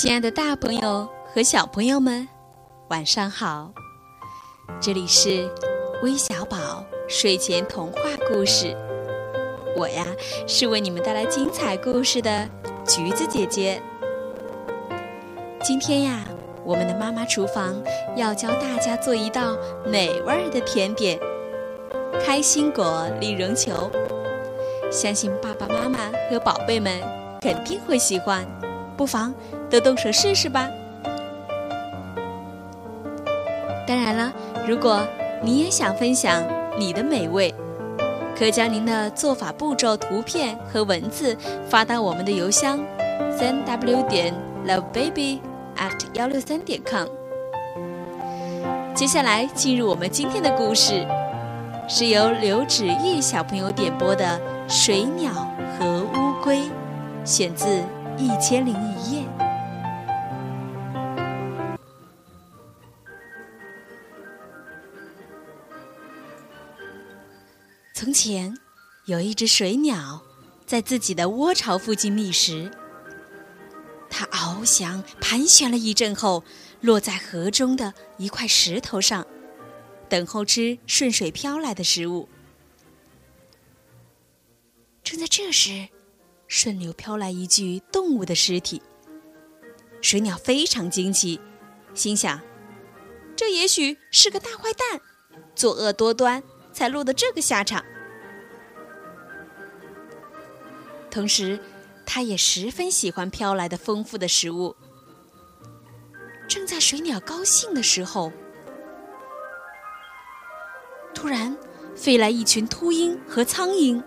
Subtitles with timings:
[0.00, 2.26] 亲爱的，大朋友和小朋友们，
[2.88, 3.70] 晚上好！
[4.80, 5.46] 这里是
[6.02, 8.74] 微小宝睡前童话故事，
[9.76, 10.06] 我呀
[10.46, 12.48] 是为你们带来精彩故事的
[12.86, 13.82] 橘子姐姐。
[15.62, 16.24] 今天呀，
[16.64, 17.74] 我们的妈妈厨房
[18.16, 19.54] 要教大家做一道
[19.84, 21.20] 美味的甜点——
[22.24, 23.90] 开心果粒绒球。
[24.90, 26.98] 相信爸爸妈妈和宝贝们
[27.42, 28.46] 肯定会喜欢，
[28.96, 29.34] 不妨
[29.70, 30.68] 都动手试试吧。
[33.86, 34.32] 当然了，
[34.66, 35.00] 如果
[35.42, 36.42] 你也想分享
[36.78, 37.54] 你的美味，
[38.36, 41.36] 可将您的做法步骤、图片和文字
[41.68, 42.78] 发到我们的邮箱：
[43.38, 44.34] 三 w 点
[44.66, 45.38] lovebaby
[45.76, 47.06] at 幺六三点 com。
[48.94, 51.06] 接下来进入我们今天的故事，
[51.88, 54.40] 是由刘芷玉小朋友点播的。
[54.72, 55.32] 水鸟
[55.76, 56.60] 和乌龟，
[57.24, 57.66] 选自
[58.16, 59.19] 《一千零一夜》。
[68.02, 68.56] 从前，
[69.04, 70.22] 有一只水鸟
[70.64, 72.70] 在自己的窝巢附近觅食。
[74.08, 76.42] 它翱翔、盘旋了一阵后，
[76.80, 79.26] 落在河中的一块石头上，
[80.08, 82.26] 等候吃顺水飘来的食物。
[85.04, 85.90] 正在这时，
[86.48, 88.80] 顺流飘来一具动物的尸体。
[90.00, 91.38] 水鸟非常惊奇，
[91.92, 92.40] 心想：
[93.36, 95.02] 这也许是个大坏蛋，
[95.54, 96.42] 作恶多端，
[96.72, 97.84] 才落得这个下场。
[101.10, 101.58] 同时，
[102.06, 104.76] 他也十分喜欢飘来的丰富的食物。
[106.48, 108.32] 正在水鸟高兴的时候，
[111.14, 111.56] 突然
[111.94, 114.02] 飞来一群秃鹰和苍蝇。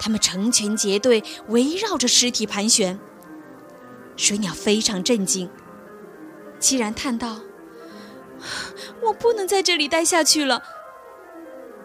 [0.00, 2.98] 它们成群结队围绕着尸体盘旋，
[4.16, 5.48] 水鸟非常震惊，
[6.58, 7.40] 凄然叹道
[9.00, 10.62] ：“我不能在这里待下去了。”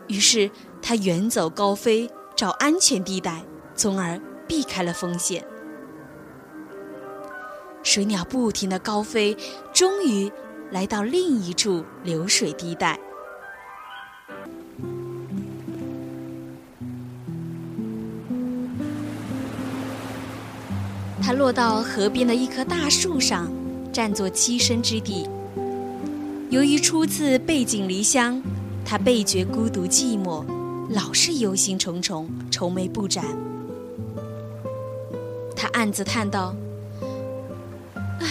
[0.10, 3.42] 于是它远走高飞，找安全地带，
[3.76, 5.46] 从而避开了风险。
[7.84, 9.38] 水鸟不停的高飞，
[9.74, 10.30] 终于
[10.72, 13.00] 来到另一处流水地带。
[21.22, 23.52] 它落到河边的一棵大树上，
[23.94, 25.30] 占作栖身之地。
[26.50, 28.42] 由于初次背井离乡，
[28.90, 30.44] 他倍觉孤独寂寞，
[30.90, 33.24] 老是忧心忡忡、愁眉不展。
[35.56, 36.56] 他暗自叹道
[38.20, 38.28] ：“唉，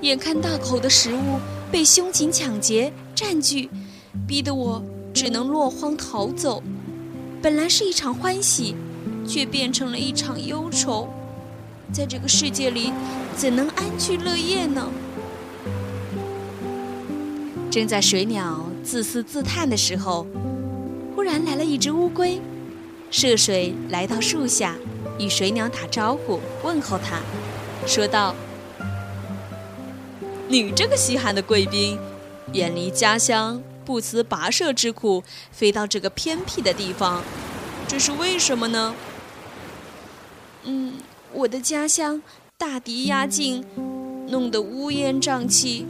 [0.00, 1.38] 眼看大口的食物
[1.70, 3.68] 被凶禽抢劫占据，
[4.26, 4.82] 逼得我
[5.12, 6.62] 只能落荒逃走。
[7.42, 8.74] 本来是一场欢喜，
[9.28, 11.10] 却变成了一场忧愁。”
[11.92, 12.90] 在这个世界里，
[13.36, 14.88] 怎能安居乐业呢？
[17.70, 20.24] 正在水鸟自私自叹的时候，
[21.16, 22.40] 忽然来了一只乌龟，
[23.10, 24.76] 涉水来到树下，
[25.18, 27.20] 与水鸟打招呼，问候它，
[27.84, 28.32] 说道
[30.46, 31.98] ：“你这个稀罕的贵宾，
[32.52, 37.24] 远离家乡，不辞跋涉之苦，飞到这个偏僻的地方，
[37.88, 38.94] 这是为什么呢？”
[40.62, 40.92] 嗯。
[41.32, 42.22] 我的家乡
[42.56, 43.62] 大敌压境，
[44.28, 45.86] 弄得乌烟瘴气。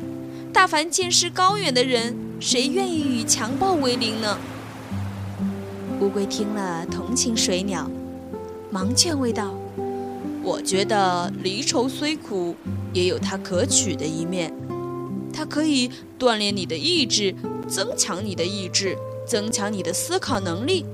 [0.53, 4.39] 大凡见识高远的人，谁愿意与强暴为邻呢？
[6.01, 7.91] 乌龟听了，同情水鸟，
[8.71, 9.55] 忙劝慰道
[10.45, 12.55] ：“我觉得离愁虽苦，
[12.93, 14.53] 也有它可取的一面。
[15.33, 17.35] 它可以锻炼你的意志，
[17.67, 20.85] 增强你的意志，增强你的思考能力，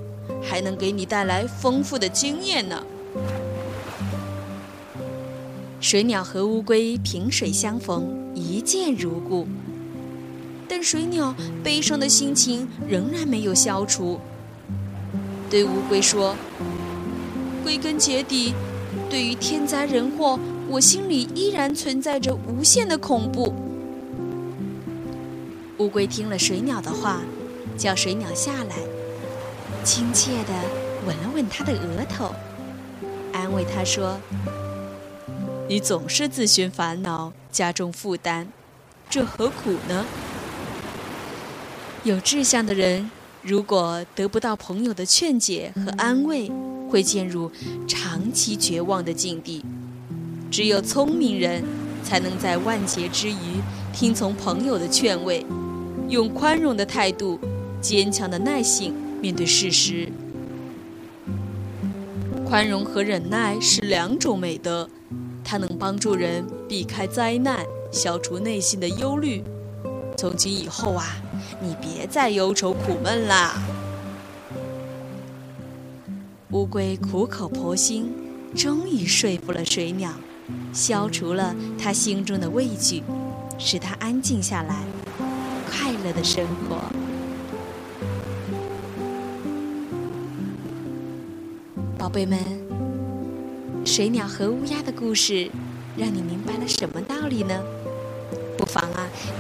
[0.40, 2.84] 还能给你带来丰富的经验呢。”
[5.80, 9.48] 水鸟和乌龟萍水相逢，一见如故。
[10.74, 14.18] 但水鸟悲伤的心情仍然没有消除，
[15.50, 16.34] 对乌龟说
[17.62, 18.54] ：“归根结底，
[19.10, 20.40] 对于天灾人祸，
[20.70, 23.52] 我心里依然存在着无限的恐怖。”
[25.76, 27.20] 乌龟听了水鸟的话，
[27.76, 28.76] 叫水鸟下来，
[29.84, 30.54] 亲切地
[31.06, 32.34] 吻了吻它的额头，
[33.34, 34.18] 安慰它说。
[35.68, 38.46] 你总是自寻烦恼，加重负担，
[39.10, 40.06] 这何苦呢？
[42.04, 43.08] 有志向的人，
[43.42, 46.50] 如果得不到朋友的劝解和安慰，
[46.90, 47.48] 会陷入
[47.86, 49.64] 长期绝望的境地。
[50.50, 51.62] 只有聪明人，
[52.02, 53.62] 才能在万劫之余
[53.92, 55.46] 听从朋友的劝慰，
[56.08, 57.38] 用宽容的态度、
[57.80, 60.10] 坚强的耐性面对事实。
[62.44, 64.88] 宽容和忍耐是两种美德。
[65.44, 69.44] 它能帮助人避开灾难，消除内心的忧虑。
[70.16, 71.16] 从今以后啊，
[71.60, 73.60] 你别再忧愁苦闷啦。
[76.50, 78.12] 乌龟苦口婆心，
[78.54, 80.12] 终于说服了水鸟，
[80.72, 83.02] 消除了他心中的畏惧，
[83.58, 84.84] 使他安静下来，
[85.70, 86.78] 快乐的生活。
[91.98, 92.38] 宝贝们，
[93.84, 95.50] 水鸟和乌鸦的故事，
[95.96, 97.60] 让你明白了什么道理呢？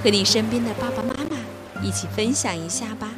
[0.02, 1.36] 和你身边的爸爸妈妈
[1.82, 3.10] 一起分享一下吧。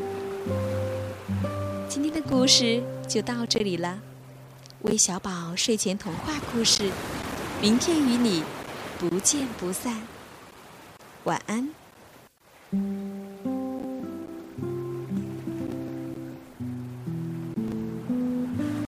[1.89, 4.01] 今天的故事就到这里了，
[4.83, 6.91] 微小宝睡前童话故事，
[7.61, 8.43] 明天与你
[8.99, 10.03] 不见不散。
[11.25, 11.71] 晚安。